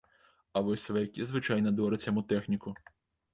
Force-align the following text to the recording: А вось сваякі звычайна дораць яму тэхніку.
А 0.55 0.61
вось 0.69 0.85
сваякі 0.87 1.27
звычайна 1.29 1.75
дораць 1.81 2.01
яму 2.09 2.25
тэхніку. 2.33 2.75